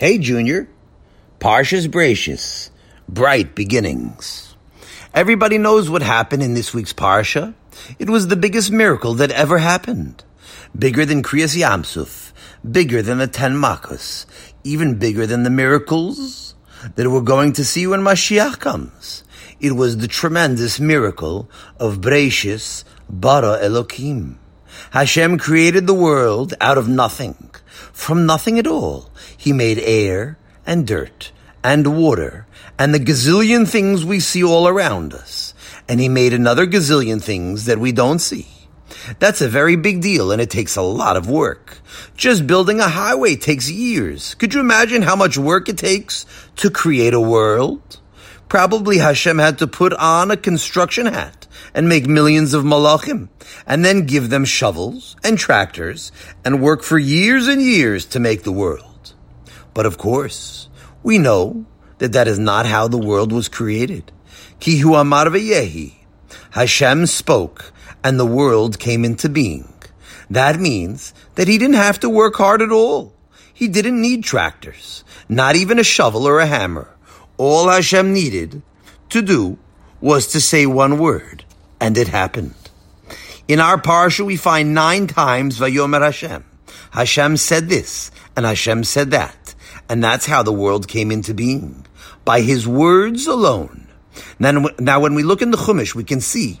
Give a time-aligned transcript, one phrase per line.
[0.00, 0.66] Hey, Junior.
[1.40, 2.70] Parshas Bereishis,
[3.06, 4.56] bright beginnings.
[5.12, 7.52] Everybody knows what happened in this week's Parsha.
[7.98, 10.24] It was the biggest miracle that ever happened.
[10.74, 12.32] Bigger than Kriyas Yamsuf,
[12.64, 14.24] bigger than the Ten Makos,
[14.64, 16.54] even bigger than the miracles
[16.94, 19.22] that we're going to see when Mashiach comes.
[19.60, 24.39] It was the tremendous miracle of Bereishis Bara Elokim.
[24.90, 27.50] Hashem created the world out of nothing.
[27.92, 31.32] From nothing at all, He made air and dirt
[31.62, 32.46] and water
[32.78, 35.54] and the gazillion things we see all around us.
[35.88, 38.48] And He made another gazillion things that we don't see.
[39.18, 41.78] That's a very big deal and it takes a lot of work.
[42.16, 44.34] Just building a highway takes years.
[44.34, 47.98] Could you imagine how much work it takes to create a world?
[48.50, 53.28] Probably Hashem had to put on a construction hat and make millions of malachim
[53.64, 56.10] and then give them shovels and tractors
[56.44, 59.14] and work for years and years to make the world.
[59.72, 60.68] But of course,
[61.04, 61.64] we know
[61.98, 64.10] that that is not how the world was created.
[64.58, 65.94] Kihu amar v'yehi.
[66.50, 67.72] Hashem spoke
[68.02, 69.72] and the world came into being.
[70.28, 73.14] That means that he didn't have to work hard at all.
[73.54, 76.96] He didn't need tractors, not even a shovel or a hammer.
[77.40, 78.60] All Hashem needed
[79.08, 79.56] to do
[80.02, 81.42] was to say one word,
[81.80, 82.54] and it happened.
[83.48, 86.44] In our parsha, we find nine times Vayomer Hashem.
[86.90, 89.54] Hashem said this, and Hashem said that,
[89.88, 91.86] and that's how the world came into being
[92.26, 93.88] by His words alone.
[94.38, 96.60] Now, now when we look in the Chumash, we can see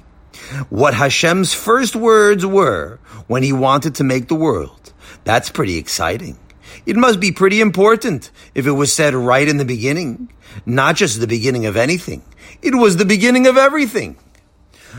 [0.70, 4.94] what Hashem's first words were when He wanted to make the world.
[5.24, 6.38] That's pretty exciting.
[6.86, 10.32] It must be pretty important if it was said right in the beginning,
[10.66, 12.22] not just the beginning of anything.
[12.62, 14.16] It was the beginning of everything.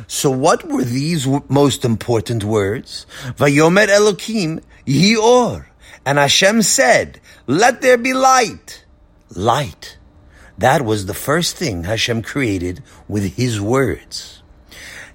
[0.07, 3.05] So what were these most important words?
[3.35, 5.67] Vayomer Elokim Yehi Or.
[6.05, 8.85] And Hashem said, let there be light.
[9.35, 9.97] Light.
[10.57, 14.41] That was the first thing Hashem created with His words.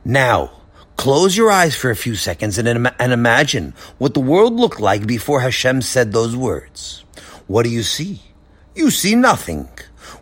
[0.05, 0.63] Now,
[0.97, 5.07] Close your eyes for a few seconds and, and imagine what the world looked like
[5.07, 7.05] before Hashem said those words.
[7.47, 8.23] What do you see?
[8.75, 9.69] You see nothing.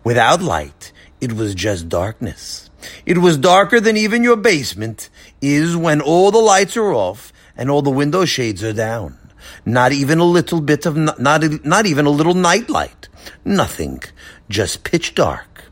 [0.03, 2.71] Without light, it was just darkness.
[3.07, 5.09] It was darker than even your basement
[5.41, 9.19] is when all the lights are off and all the window shades are down.
[9.65, 11.19] Not even a little bit of, not,
[11.65, 13.09] not even a little night light.
[13.45, 14.03] Nothing.
[14.49, 15.65] Just pitch dark.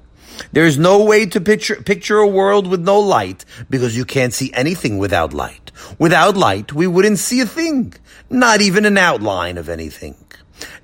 [0.50, 4.53] There's no way to picture, picture a world with no light because you can't see
[4.53, 5.70] anything without light.
[5.98, 7.94] Without light, we wouldn't see a thing,
[8.28, 10.16] not even an outline of anything.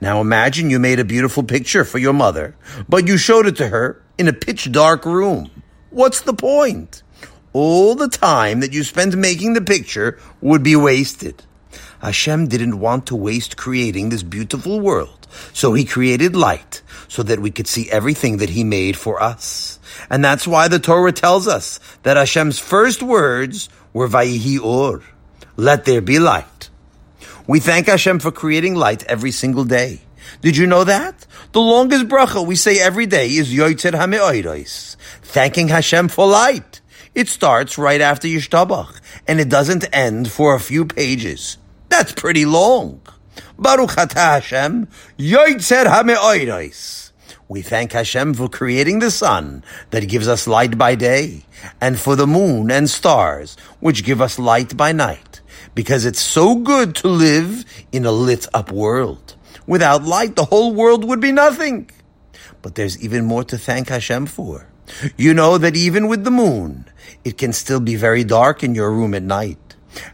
[0.00, 2.56] Now imagine you made a beautiful picture for your mother,
[2.88, 5.50] but you showed it to her in a pitch dark room.
[5.90, 7.02] What's the point?
[7.52, 11.44] All the time that you spent making the picture would be wasted.
[12.00, 17.41] Hashem didn't want to waste creating this beautiful world, so he created light so that
[17.41, 19.78] we could see everything that he made for us.
[20.10, 25.03] And that's why the Torah tells us that Hashem's first words were Vayihi Or.
[25.56, 26.70] Let there be light.
[27.47, 30.03] We thank Hashem for creating light every single day.
[30.41, 31.26] Did you know that?
[31.53, 36.81] The longest bracha we say every day is Yoitzer HaMe'oiros, thanking Hashem for light.
[37.14, 41.56] It starts right after Yishtabach, and it doesn't end for a few pages.
[41.98, 43.03] That's pretty long.
[43.59, 44.86] Baruch Atah Hashem,
[45.19, 47.10] Yoitzer HaMe'oiros.
[47.48, 51.42] We thank Hashem for creating the sun that gives us light by day,
[51.81, 55.41] and for the moon and stars which give us light by night,
[55.75, 59.34] because it's so good to live in a lit up world.
[59.66, 61.91] Without light, the whole world would be nothing.
[62.62, 64.69] But there's even more to thank Hashem for.
[65.16, 66.84] You know that even with the moon,
[67.25, 69.58] it can still be very dark in your room at night.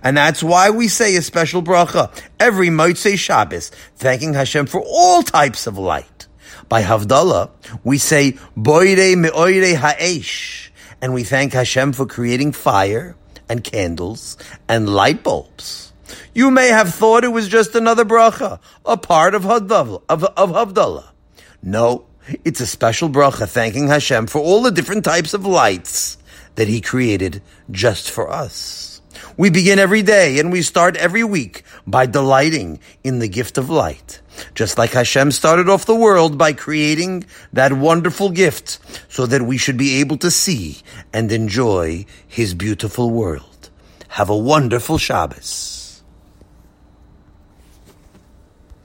[0.03, 5.23] And that's why we say a special bracha every Motzei Shabbos, thanking Hashem for all
[5.23, 6.27] types of light.
[6.69, 7.51] By Havdalah,
[7.83, 13.17] we say Boire Me'oire Ha'esh, and we thank Hashem for creating fire
[13.49, 15.93] and candles and light bulbs.
[16.33, 20.03] You may have thought it was just another bracha, a part of Havdalah.
[20.09, 21.09] Of, of Havdalah.
[21.63, 22.07] No,
[22.45, 26.19] it's a special bracha thanking Hashem for all the different types of lights
[26.55, 28.94] that He created just for us.
[29.37, 33.69] We begin every day and we start every week by delighting in the gift of
[33.69, 34.21] light.
[34.55, 38.79] Just like Hashem started off the world by creating that wonderful gift
[39.09, 40.83] so that we should be able to see
[41.13, 43.71] and enjoy His beautiful world.
[44.11, 45.84] Have a wonderful Shabbos.